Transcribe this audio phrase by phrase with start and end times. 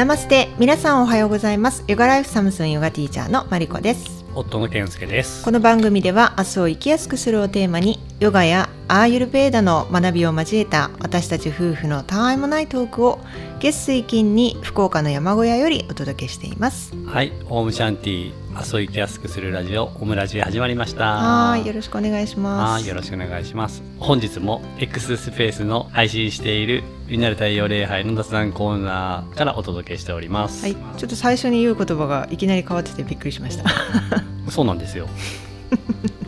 [0.00, 1.84] ナマステ皆さんおはようございます。
[1.86, 4.24] ヨガライフサムスンヨガティーチャーのマリコです。
[4.34, 5.44] 夫の健介です。
[5.44, 13.18] この番組では明日を生きやすくするをテーマにヨガやアーユルベーダの学びを交えた私たち夫婦のたわいもないトークを
[13.58, 16.94] 月水金に福岡の山小屋よりお届けしています。
[17.04, 21.50] はいオームシャンティ明日を生きやすくするラジオオムラジ始まりました。
[21.50, 22.72] はいよろしくお願いします。
[22.72, 23.82] はいよろしくお願いします。
[23.98, 30.62] 本日も X スペースの配信しているウィナル太陽礼拝の雑談コーナーからお届けしております。
[30.62, 30.76] はい。
[30.96, 33.64] ちょっと最初に言う言葉がいきなり変わっててびっくりしました。
[34.48, 35.08] そうなんですよ。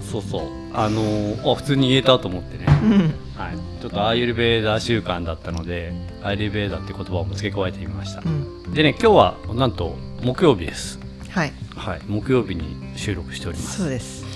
[0.00, 0.42] そうそう。
[0.74, 2.98] あのー、あ普通に言えたと思ってね、うん。
[3.41, 8.74] はい、ちょっとアーユルベーダー習慣だったのでアーユルベーダーって言葉を付け加えてみました、うん。
[8.74, 10.98] でね今日はなんと木曜日です。
[11.28, 11.52] はい。
[11.77, 12.00] はい。
[12.08, 12.64] 木曜日に
[12.96, 13.83] 収録しております。
[13.83, 14.27] そうです。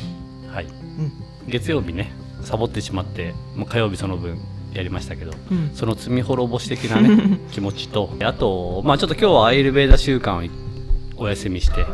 [0.54, 0.66] はい。
[0.66, 1.12] うん。
[1.48, 4.38] 月曜日ねサボってしまってもう火曜日その分
[4.76, 5.70] やりましたけどうん。
[5.74, 10.50] その罪滅ぼし的なね 気持ちとあとまあちょっと今日はアイルベーダ習慣を
[11.16, 11.86] お休みして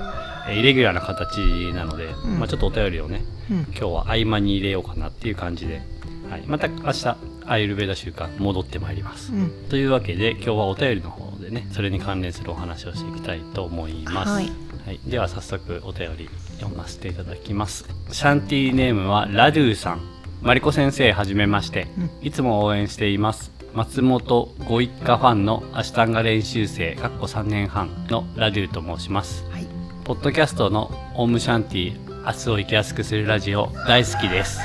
[0.49, 1.39] えーイレギュラーな形
[1.73, 2.39] なので、うん。
[2.39, 3.57] まあちょっとお便りをねうん。
[3.71, 5.83] 今日は合間に入れようかなっていう感じで、
[6.31, 7.17] はい、また明日
[7.47, 9.51] アイルベーダ習慣戻ってまいります、うん。
[9.69, 14.51] というわけで今日はお便りの方でねそれに関連するお話をしていきたいと思います、はい。
[14.87, 17.87] はい、では早速お便り読ませていただきます。
[18.11, 20.12] シャンティーネームはラドゥさん
[20.43, 21.87] マリコ先生はじめまして、
[22.21, 23.53] いつも応援しています。
[23.75, 29.49] 松本ご一家ファンのアシュタンガ練習生かっこ3年半のラドゥと申します。
[29.51, 29.67] はい。
[30.03, 34.59] ポッドキャストのオームシャンティ明日を生きやすくするラジオ大好きです。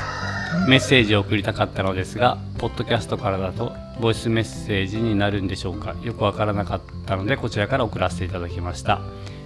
[0.68, 5.96] メッセージを送りたかったのですがポッドキャストからだとボイスメッセージになるんでしょうか。
[6.02, 9.02] よくわからなかったのでこちらから送らせていただきました。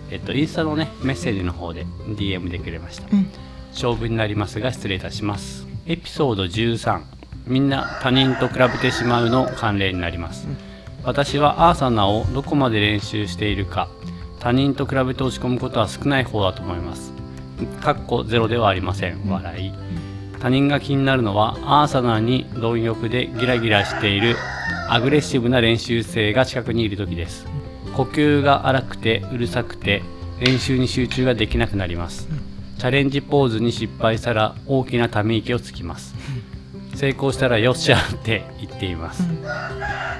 [0.10, 3.10] えっとインスタのねメッセージの方で DM でくれました。
[3.12, 3.28] うん。
[3.74, 7.02] 勝負になりますが失礼いたしますエピソード13
[7.48, 10.48] みんな他人と比べてしまうの関連になります、
[11.04, 13.90] 私はアーサナをどこまで練習しているか
[14.40, 17.14] 他人と比べて落ち込むことは少ない方だと思います。
[17.82, 19.28] かっこゼロではありません。
[19.28, 19.72] 笑い。
[20.40, 24.36] 他人が気になるのはアーサナに貪欲でギラギラしている
[24.90, 27.46] アグレッシブな練習生が近くにいる時です。
[27.96, 30.02] 呼吸が荒くてうるさくて
[30.40, 32.28] 練習に集中ができなくなります。
[32.82, 36.16] チャレンジポーズに失敗したら大きなため息をつきます。
[36.96, 39.22] 成功したらよっしゃって言っています。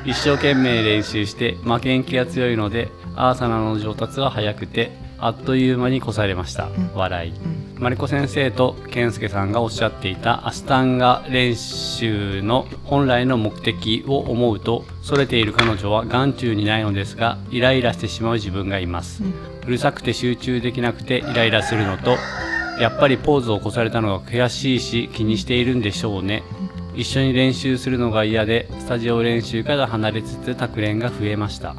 [0.06, 7.34] 一生懸命練習して負けん気が強いのでアーサナの上達は早くてあっという間に越されました、笑い、
[7.78, 19.24] マリコ先生と健介さんがおっしゃっていたアスタンガ練習の本来の目的を思うとそれている彼女は眼中にないのですがイライラしてしまう自分がいます、
[19.68, 22.18] うるさくて集中できなくてイライラするのと
[22.80, 26.42] やっぱりポーズを起こされたのが悔しいし気にしているんでしょうね。
[26.94, 31.76] 一緒に練習するのが嫌でスタジオ練習から離れつつ卓練が増えました、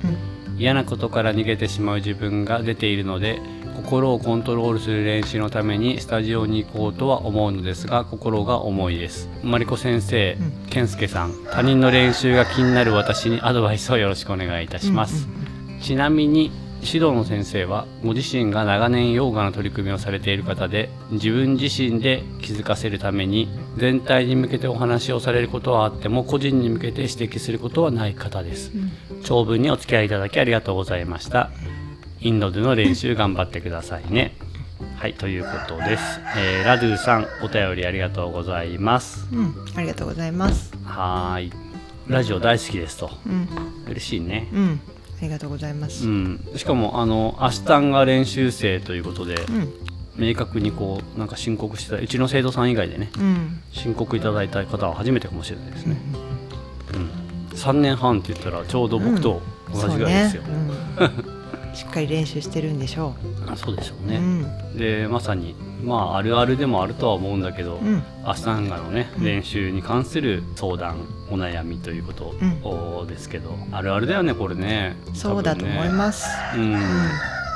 [0.63, 3.43] 嫌なことから逃げてしまう自分が出ているので
[3.75, 9.29] 心をコントロールする練習のためにスタジオに行こうとは思うのですが心が重いです。
[9.43, 10.39] マリコ先生、
[10.71, 15.27] 健介さん他人の練習が気になる私にアドバイスをよろしくお願いいたします、
[15.81, 16.53] ちなみに
[16.85, 28.73] 指導の先生はご自身が長年ヨーガの取り組みをされている方で自分自身で気づかせるために全体に向けてお話をされることはあっても個人に向けて指摘することはない方です、
[29.23, 31.51] 長文にお付き合いいただきありがとうございました。
[32.21, 34.35] インドでの練習頑張ってくださいね。
[34.97, 39.29] はいということです、えーラドゥさんお便りありがとうございます。
[39.33, 40.73] うんありがとうございます。
[40.85, 41.53] はーい。
[42.09, 43.11] ラジオ大好きですと。
[43.27, 43.49] うん。
[43.89, 44.49] 嬉しいね。
[44.53, 44.81] うん。
[44.81, 46.07] ありがとうございます。
[46.07, 49.73] うん、しかもあのアシュタンガ練習生ということで、うん。
[50.15, 53.63] 明確にこうなんか申告してたうちの生徒さん以外でねうん。
[53.73, 55.97] 申告いただいた方は初めてかもしれないですね、
[56.95, 57.13] うん
[57.53, 61.42] 3年半って言ったらちょうど僕と同じぐらいですよ、うん
[61.75, 63.15] しっかり練習してるんでしょ
[63.47, 64.77] あそうでしょうう、ね、うん。
[64.77, 68.03] でまさにまああるあるでもあるとは思うんだけど、うん。
[68.25, 71.01] アシュタンガのね練習に関する相談
[71.31, 72.35] お悩みということ
[73.05, 74.97] うですけど、あるあるだよねこれね。
[75.15, 75.95] そうだと思いす。
[75.95, 76.77] ます、うん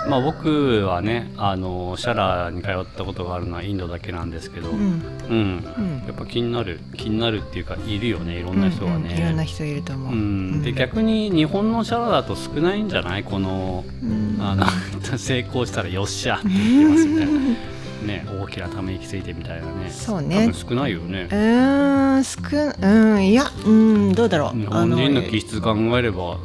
[0.08, 4.78] まあ、僕はねあのシャラに通ったことがあるのはインドだけなんですけど、ううん。
[4.78, 6.02] んうん。
[6.06, 9.10] やっぱ気になる気になるっていうかいるよねいろんな人がうんうん。
[9.10, 9.44] いろんなね。
[9.44, 13.24] 人いると思う、うん、で逆に日本のシャラだと少ないんじゃない？
[13.24, 14.38] このうん。
[14.40, 14.64] あの
[15.18, 17.32] 成功したらよっしゃって言ってますみたいな、
[18.06, 19.90] ね、大きなため息ついてみたいなね。
[19.90, 20.46] そうね。
[20.46, 21.22] 多分少ないよね。
[21.30, 21.34] う。
[21.34, 22.40] ーん少
[22.86, 24.58] うんいやうんどうだろう。
[24.58, 26.38] 日本人のあ気質考えれば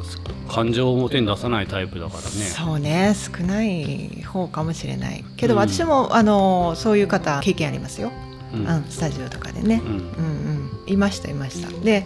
[0.52, 2.28] 感情を表に出さないタイプだからね。
[2.28, 5.60] そうね少ない方かもしれないけど、うん。
[5.60, 8.12] 私もあのそういう方経験ありますよ、
[8.52, 9.90] ううんんスタジオとかでね、うん。
[9.90, 10.92] うんうん。
[10.92, 11.68] いましたいました。
[11.80, 12.04] で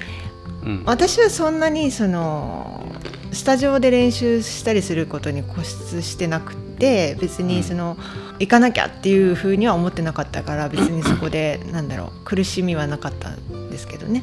[0.65, 0.83] うん。
[0.87, 2.87] 私はそんなにその
[3.33, 7.97] スタジオで練習したりすることに固執してなくて別にその、
[8.39, 14.23] 行かなきゃっていうふうには思ってなかったから別にそこでなんだろう苦しみはなかったんですけどね。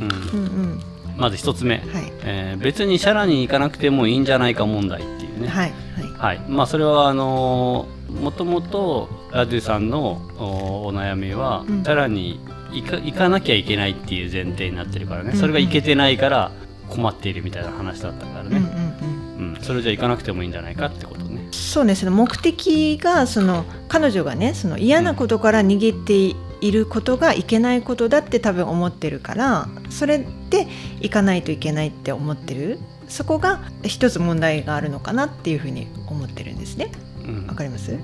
[0.00, 0.40] うん。
[0.40, 0.48] うんう
[0.80, 1.84] んまず一つ目、はい。
[2.24, 5.48] えー別にシャラに行かなくてもいいんじゃないか問題っていうね。
[5.48, 5.72] はい
[6.18, 6.36] はい。
[6.38, 11.82] はい、まあそれはあのーもともとラドゥさんのおお悩みは、うん。
[11.82, 12.38] シャラに
[12.72, 16.52] 行か行かなきゃいけないっていう前提になってるからね、うんそれが行けてないから
[16.88, 18.58] 困っているみたいな話だったからうんうんね、
[19.38, 19.54] うん。
[19.54, 19.62] うん。
[19.62, 21.48] それじゃ行かなくてもいいんじゃないかってことね。
[21.50, 30.18] そうねその目的がその彼女がねその嫌なことから逃げていることがいけないことだって多分思ってるからそれ
[30.48, 30.66] で
[31.00, 32.78] 行かないといけないって思ってる。
[33.06, 36.90] そこが一つ問題があるのかなっていうふうに思ってるんですね。
[37.22, 37.46] うん。
[37.46, 37.98] わかります？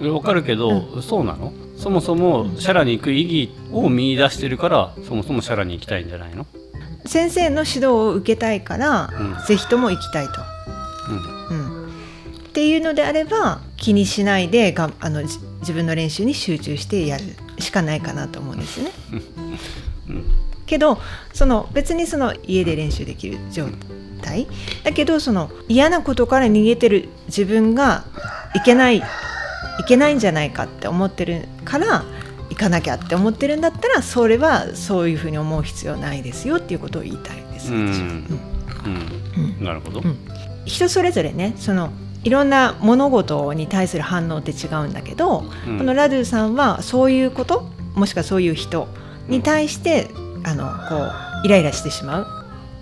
[0.00, 1.54] わかるけど、そうなの？
[1.78, 6.46] そもそもシャラに行く意義を見出してるからそもそもシャラに行きたいんじゃないの、
[7.06, 9.46] 先生の指導を受けたいから、うん。
[9.46, 10.32] ぜひとも行きたいと、
[11.50, 11.58] うん。
[11.58, 11.90] うん、っ
[12.52, 17.24] ていうのであれば気にしないでがあのじ自分の練習に集中してやる
[17.62, 18.90] しかないかなと思うんですね。
[20.08, 20.24] うん。
[20.66, 20.98] けど
[21.32, 23.66] その別にその家で練習できる状
[24.22, 24.46] 態。
[24.84, 28.04] だけどその嫌なことから逃げてる自分が
[28.54, 29.02] いけないい
[29.86, 32.04] けないんじゃないかって思ってるから
[32.50, 37.72] 行かなきゃって思ってるんだったらそれはそういうふうに思う必要ないですよっていうことを言いたいです。
[37.72, 38.40] うん。
[38.84, 39.64] うん。
[39.64, 40.18] なるほど、うん。
[40.64, 41.90] 人それぞれねその
[42.24, 45.78] いろんな物事に対する反応って違うんだけど、うん。
[45.78, 48.88] このラドゥさんはそういうこともしくはそういう人
[49.28, 50.08] に対して、
[50.44, 51.12] あのこ
[51.44, 52.26] うイライラしてしまう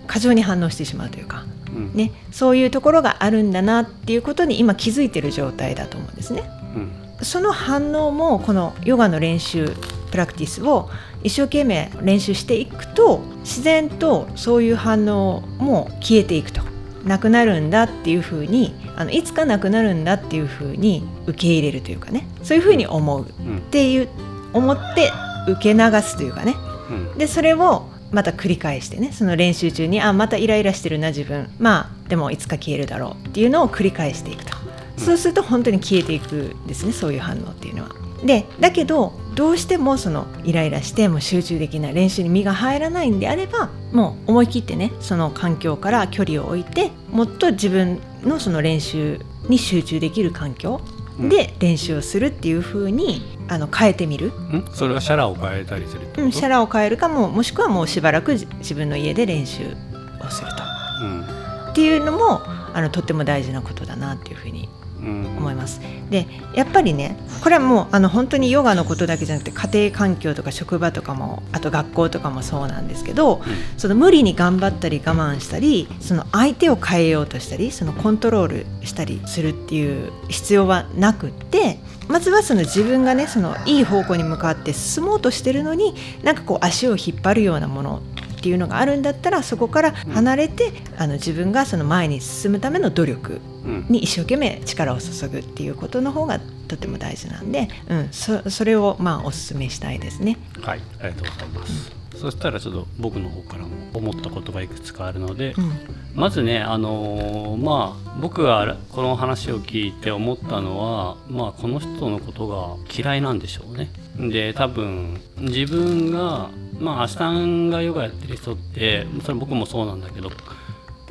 [0.07, 1.45] 過剰に反応してしまうというか、
[1.75, 1.93] うん。
[1.95, 6.43] ね、そういうところがあるんだなっていうことに今気づいてる状態だと思うんですね。
[6.75, 7.25] うん。
[7.25, 9.75] その反応もこのヨガの練習
[10.11, 10.91] プラクティスを
[11.23, 16.61] 一生懸命練習していくと自然とそういう反応も消えていくと。
[17.05, 22.27] なくなるんだっていうふうにあのいつかなくなるんだっていうふうに受け入れるというかね。
[22.43, 24.09] そういうふうに思うっうんていう
[24.53, 25.11] 思って
[25.49, 26.55] 受け流すというかね。
[26.91, 27.19] うん。
[27.19, 29.11] でそれをまた繰り返してね。
[29.11, 31.49] その練習中にあまたイライラしてるな自分。
[31.59, 34.55] まあでもいつか消えるだろうっていうのを繰り返していくと、
[34.99, 35.03] うん。
[35.03, 38.00] そうすると本当に消えていくんですねそういう反応っていうのは。
[38.25, 50.81] でだけどどうしてもそのイライラしてもう集中できない練習に身が入らないんであればもう思い切ってねその環境から距離を置いてもっと自分のその練習に集中できる環境
[51.19, 54.29] で練習をするっていう風にあの変えてみる。
[54.29, 54.65] ん？
[54.73, 61.71] それはシャラを変えたりするうん、シャラを変えるかももしくはもうしばらくじ自分の家で練習をすると。
[61.71, 62.43] っていうのも
[62.75, 65.81] あのとっても大事なことだなっていうふうにうんうん思います。
[66.11, 73.41] でやっぱりねこれはもうあの本当にヨガのことだけじゃなくて家庭環境とか職場とかもあと学校とかもそうなんですけど
[73.77, 85.95] その無理に頑張ったり我慢したりその相手を変えようとしたりそのコントロールしたりするっていう必要はなくってまずはその自分がねそのいい方向に向かって進もうとしてるのに
[86.25, 88.03] なんかこう足を引っ張るようなもの
[88.41, 93.87] っていうのがあるんだったらそこから離れて、あの自分がその前に進むための努力うん。
[93.91, 100.39] に一生懸命力を注ぐっていうことの方がとても大事なんで、うん、そそれをまあお勧めしたいですね。
[100.63, 105.73] はいありがとうございます、そしたらちょっと僕の方からも思ったことがいくつかあるので、うん。
[106.15, 113.91] まずねあのーまあ僕がこの話を聞いて思ったのはまあこの人のことが嫌いなんでしょうね
[114.29, 120.31] で多分自分がまあアシタンガヨガやってる人ってそれ僕もそうなんだけど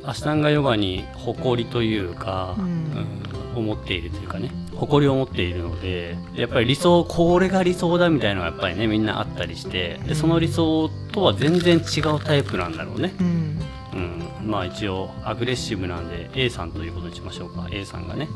[0.03, 2.65] アシタンガヨガに誇りというか、うん。
[2.65, 13.13] うん思っているというかね誇りを持っているのでやっぱり理想これが理想だみたいなのがやっぱりねみんなあったりしてでその理想とは全然違うタイプなんだろうね。
[13.19, 13.38] うんうん、
[14.49, 17.67] まあ一応アグレッシブなんで A さんということにしましょうか。
[17.71, 18.27] A さんがね。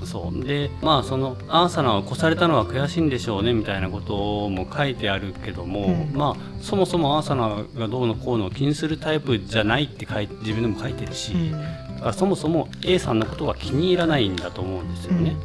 [0.00, 0.06] うん。
[0.06, 0.44] そう。
[0.44, 6.16] でまあそのアーサナを越されたのは悔しいんでしょうねみたいなことも書いてあるけども、うん。
[6.16, 11.52] まあそもそもアーサナがどうのこうのを気にするタイプじゃないって書いて自分でも書いてるし、うん。
[11.52, 15.36] だからそもそも A さんのことが気に入らないんだと思うんですよね。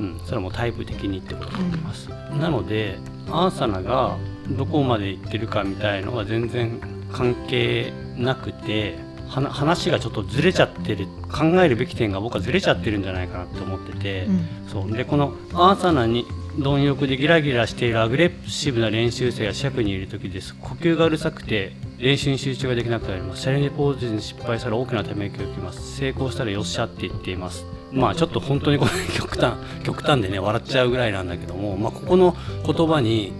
[0.00, 2.08] うん、それはもうタイプ的にってことだと思います。
[2.08, 2.98] なので
[3.28, 4.16] アーサナが
[4.56, 6.80] どこまで行ってるかみたいのは全然
[7.12, 8.98] 関係なくて
[9.30, 14.48] 話がちょっとずれちゃってる考えるべき点が僕はずれちゃってるんじゃないかなって思ってて、うん。
[14.68, 14.92] そう。
[14.92, 16.26] でこのアーサナに
[16.58, 20.54] 貪欲でギラギラしているアグレッシブな練習生が尺にいる時です。
[20.56, 23.42] 呼吸がうるさくて練習に集中ができなくなります。
[23.42, 25.96] チャレンジポーズに失敗したら大きなため息をつきます。
[25.96, 27.64] 成功したらよっしゃって言っています。
[27.92, 33.32] まあちょっと本当にこれ極端 極端でね笑っちゃうぐらいなんだけども、まあ、ここの言葉に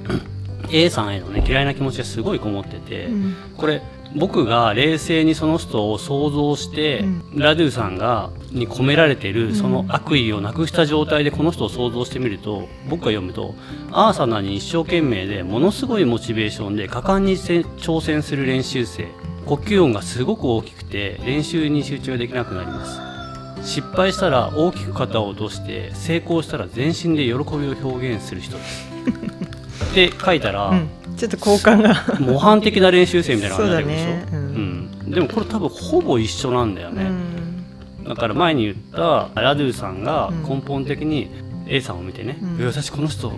[0.70, 3.34] A さんへのね嫌いな気持ちがすごいこもってて、うん。
[3.56, 3.82] これ
[4.16, 13.54] 僕が冷静にその人を想像して、ラドゥさんがに込められてるその悪意をなくした状態でこの人を想像してみると僕が読むと
[13.92, 19.08] アーサナに一生懸命でものすごいモチベーションで果敢にせ挑戦する練習生。
[19.46, 23.00] 呼吸音がすごく大きくて練習に集中できなくなります。
[23.62, 28.90] 失敗したら大きく肩を落として成功したら全身で喜びを表現する人です。
[29.90, 31.94] って書いたら、うんちょっと好感が。
[32.20, 34.26] 模範的な練習生みたいなのがそうだ出てくるでしょね。
[34.32, 34.90] うん。
[35.04, 38.04] うん、でもこれ多分ほぼ一緒なんだようね、ん。
[38.04, 40.42] だから前に言ったラドゥさんがうん。
[40.42, 41.30] 根本的に
[41.66, 42.66] A さんを見てね、うん。
[42.66, 43.32] 私この人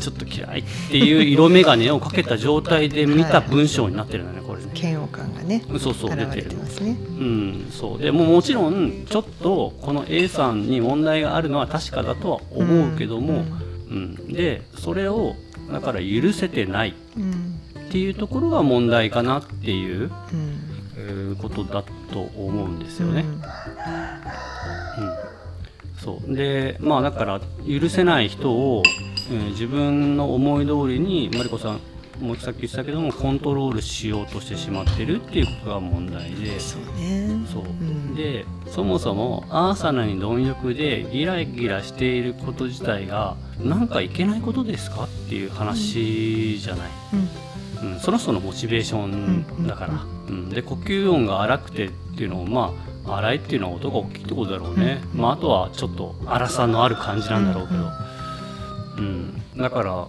[0.00, 4.64] ちょっと嫌いっていう色眼鏡をかけた状態で見た文章になってるんだねこれ。
[4.64, 6.90] ね嫌悪感がねそうそう出てるてますね。
[6.90, 7.98] うんそう。
[7.98, 13.44] でももちろんちょっとこの A さんに問題があるのは確かだとは思うけども、
[13.90, 14.14] うん。
[14.32, 15.34] でそれを
[15.70, 16.94] だから許せてない。
[17.16, 20.10] うんっていうところが問題かなっていう
[21.40, 21.82] ことだ
[22.12, 23.22] と思うんですよね。
[23.22, 23.32] うん。
[23.32, 23.40] うん
[25.98, 26.34] そう。
[26.34, 31.80] でまあだから許せない人を、えー自分の思い通りにマリコさん
[32.20, 36.58] もさっき言ってたけどもコントロールしようとしてしまってるっていうことが問題で。
[36.60, 37.28] そうね。
[37.52, 38.14] そう、ん。
[38.14, 46.90] でそもそもアーサナに貪欲でギラギラしていること自体がなんかいけないことですかっていう話じゃない。
[47.82, 47.92] うん。
[47.92, 50.50] うん、その人のモチベーションだから、うん。
[50.50, 52.74] で呼吸音が荒くてっていうのもま
[53.06, 57.88] あ荒いっていうのは音が大きいってことだろうね、まあ、あとはちょっと荒さのある感じなんだろうけど、
[58.98, 59.42] うん。
[59.56, 60.06] だから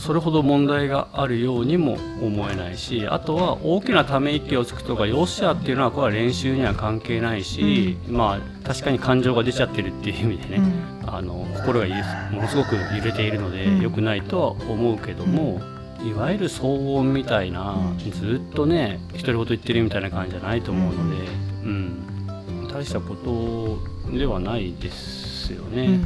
[0.00, 10.62] それほど問題があるようにも思えないしあとは大きなため息をつくとかよっしゃっていうのはこれは練習には関係ないし、まあ確かに感情が出ちゃってるっていう意味でね、
[11.06, 11.92] あの心がゆ
[12.34, 13.80] ものすごく揺れているのでうん。
[13.82, 15.60] 良くないとは思うけども、
[16.02, 17.98] いわゆる騒音みたいな、うん。
[18.10, 21.16] ずっとね独り言言ってるみたいな感じじゃないと思うので、
[21.64, 22.68] うん。
[22.72, 26.00] 大したことではないですよね。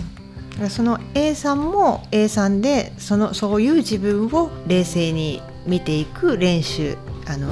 [0.71, 6.97] その A さんも A さんでそのそういう自分を冷静に見ていく練習
[7.27, 7.49] あの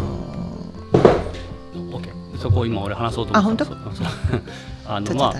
[1.72, 3.64] OK そこを今俺話そうと思った。
[3.64, 4.06] あ本そうそう。
[4.86, 5.34] あのまあ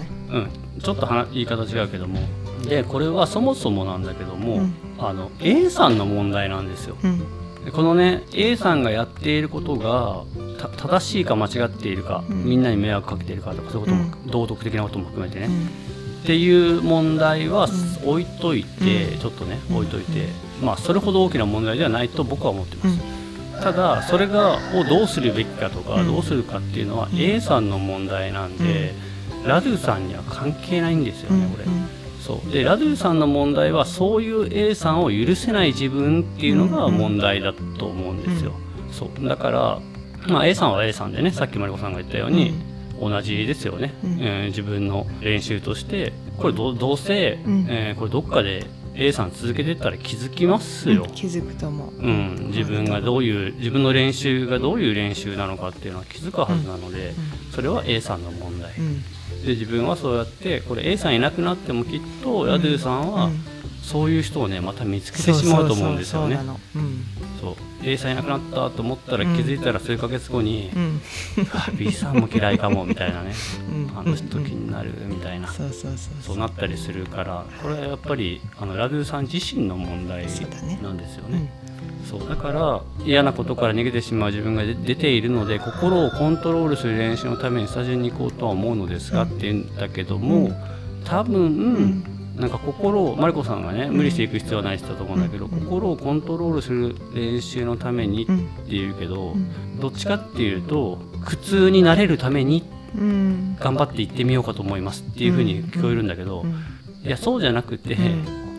[0.81, 2.21] ちょっと話言い方違うけども。
[2.69, 4.75] でこれはそもそもなんだけども、うん。
[4.99, 6.97] あの A さんの問題なんですよ。
[7.02, 7.19] うん。
[7.64, 10.23] でこのね A さんがやっていることが
[10.59, 12.45] た正しいか間違っているか、うん。
[12.45, 15.91] みんなに迷惑かけているかとかそういうことも、道徳的なことも含めてね、うん
[16.22, 17.66] っていう問題は
[18.04, 19.18] う置いといて、うん。
[19.18, 19.76] ちょっとねうん。
[19.78, 20.28] 置いといて、
[20.62, 23.00] まあそれほど大きな問題ではないと僕は思ってます、
[23.56, 23.62] うん。
[23.62, 26.06] ただそれがをどうするべきかとか、うん。
[26.06, 27.20] どうするかっていうのはうん。
[27.20, 28.94] A さんの問題なんで、
[29.44, 31.64] ラドゥさんには関係ないんですよね、これ。
[32.20, 32.52] そう。
[32.52, 38.52] でラドゥさんの問題はそういう A さんを許せない自分っていうのが問題だと思うんですよ。
[38.92, 39.28] そう。
[39.28, 39.80] だから、
[40.28, 42.54] まあ、A さんは A さんでねさっきマリコさんが言ったように、
[43.09, 44.18] 同じですよね、うん。
[44.21, 46.12] えー自分の練習として。
[46.38, 47.66] これどどうせ、うん。
[47.68, 51.06] えーこれどっかで A さん続けていったら気づきますよ。
[51.14, 51.92] 気づくと思う。
[51.99, 57.14] うん、自分がどういう自分の練習がどういう練習なのかっていうのは気づくはずなので、
[57.54, 59.02] それは A さんの問題、うん。
[59.44, 63.44] で自分はそうやってこれ A さんいなくなってもきっとラドゥさんはうん
[63.82, 66.38] そういう人をねまた見つけてしまうと思うんですよね。
[67.40, 71.00] そう A さんいなくなったと思ったら気づいたら数ヶ月後に、うん。
[71.52, 73.32] あ B さんも嫌いかもみたいなね。
[73.68, 73.98] うん。
[73.98, 80.26] あの人気になるみたいな、そうなったりするからこれはやっぱりあのラドゥさん自身の問題
[80.80, 81.52] なんですよね。
[82.08, 82.28] そう。
[82.28, 90.52] だから嫌なことから逃げてしまう自分が出出ているので心をコントロールする練習のためにスタジオに行こうとは思うのですが、って言うんだけども、
[91.04, 92.04] 多分、
[92.36, 98.32] なんか心をマリコさんがね無理していく必要はない人だと思うんだけど、心をコントロールする練習のためにって
[98.68, 99.34] 言うけど、
[99.80, 103.56] どっちかっていうと苦痛になれるためにうん。
[103.58, 106.44] 頑張って行ってみようかと思いますっていうふうに聞こえるんだけど、
[107.04, 107.96] いやそうじゃなくて、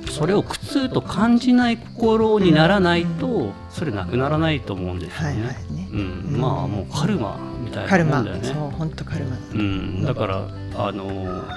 [0.09, 5.43] それを苦痛と感じない心にならないと、それなくならないと思うんですよね。
[5.43, 5.89] はいはいね。
[5.91, 8.43] うん、まあもうカルマみたいカルマなもんだよね。
[8.47, 9.37] そう本当カルマ。
[9.53, 11.05] うん、だから、あの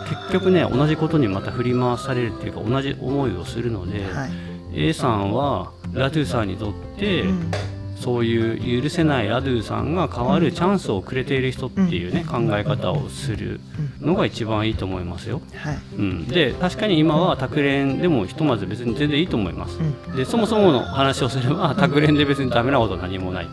[0.08, 4.30] 結局ね同じことにまた振り回されるっていうか同じ思いをするので、はい。
[4.74, 7.50] A さんはラドゥさんにとって、うん。
[7.96, 13.58] そういう許せないラドゥさんが変わるチャンスをくれている人っていうね、考え方をする
[14.00, 15.40] のが一番いいと思いますよ。
[15.56, 15.78] はい。
[15.98, 19.78] うん、で確かに今は卓練でもひとまず別に全然いいと思います。
[19.78, 20.14] うん。
[20.14, 23.48] でそもそもの話をすれば卓練で別にダメなことは何もない。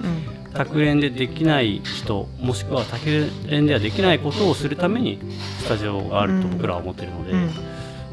[0.53, 3.05] うん卓練でできない人もしくは卓
[3.47, 5.19] 練ではできないことをするために
[5.59, 7.49] スタジオがあると僕らは思ってるので、うん。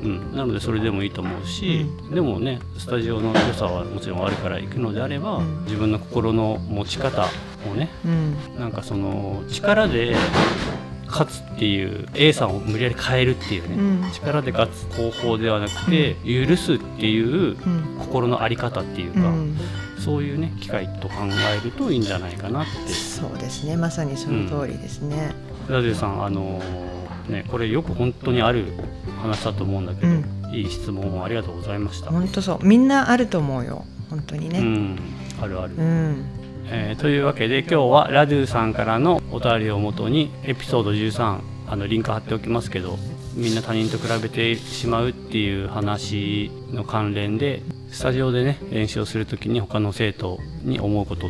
[0.02, 5.64] うん、なのでそれでもいいと思うし、でもねスタジオの良さはもちろんあるから行くのであれば、うん。
[5.64, 7.28] 自分の心の持ち方
[7.70, 8.35] をねうん。
[8.59, 10.16] なんかその力で
[11.06, 14.12] 勝つっていう A さんを無理やり変えるっていうね、うん。
[14.12, 17.97] 力で勝つ方法ではなくて、許すっていううん。
[17.99, 19.59] 心の在り方っていうか、うん
[20.00, 21.14] そういうね機会と考
[21.62, 22.92] えるといいんじゃないかなって。
[22.92, 25.33] そうですねまさにその通りですね、
[25.69, 28.64] ダゼさんあのーねこれよく本当にある
[29.23, 30.25] 話だと思うんだけど、うん。
[30.52, 32.11] いい質問をありがとうございました。
[32.11, 32.66] 本当そう。
[32.66, 33.85] みんなあると思うよ。
[34.09, 34.59] 本当にね。
[34.59, 34.99] うん、
[35.40, 36.25] あるある、うん。
[36.66, 42.99] えーというわけで今日はラドゥさんからのお便りをもとにエピソード13あのリンク貼っておきますけど
[43.35, 51.29] みんな他人と比べてしまうっていう話の関連でスタジオでね練習をするときに他の生徒に思うこと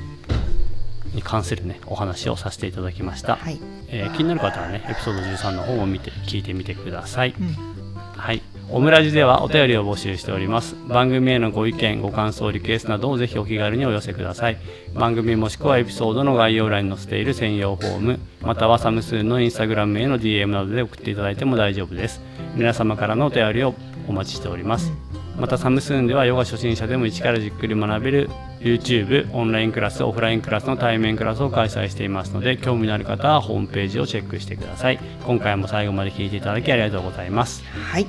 [1.14, 7.54] に関するねお話をさせていただきました、はい、えー気になる方はねエピソード13の方を見て聞いてみてください、うん。
[7.94, 8.42] はい。
[8.72, 10.76] オムラジではお便りを募集しております。
[10.86, 14.58] 番組へのご意見、ご感想、リクエストなどをぜひお気軽にお寄せください。
[14.94, 22.20] 番組もしくはエピソードの概要欄に載せている専用フォーム、またはサムスンのインスタグラムへの DM などで送っていただいても大丈夫です。
[22.54, 23.74] 皆様からのお便りを
[24.06, 24.92] お待ちしております。
[25.40, 38.06] またサムスーンではヨガ初心者でも一からじっくり学べる YouTube オンラインクラスオフラインクラスの対面クラスを開催していますので興味のある方はホームページをチェックしてください今回も最後まで聞いていただきありがとうございますはい、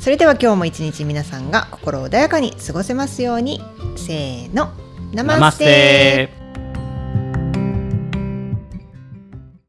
[0.00, 3.60] それでは今日も一日皆さんが心穏やかに過ごせますように。
[3.96, 4.72] せーの。
[5.12, 5.34] ナマステ。
[5.34, 6.39] ナマステ。